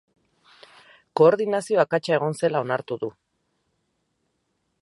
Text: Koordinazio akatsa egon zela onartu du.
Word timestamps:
Koordinazio 1.19 1.83
akatsa 1.85 2.17
egon 2.17 2.35
zela 2.41 2.65
onartu 2.67 3.01
du. 3.05 3.11